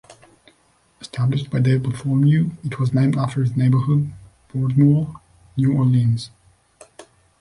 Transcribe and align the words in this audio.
Established 0.99 1.51
by 1.51 1.59
Dave 1.59 1.83
Bartholomew, 1.83 2.53
it 2.63 2.79
was 2.79 2.91
named 2.91 3.15
after 3.17 3.41
his 3.41 3.55
neighborhood 3.55 4.11
Broadmoor, 4.47 5.21
New 5.55 5.75
Orleans. 5.77 6.31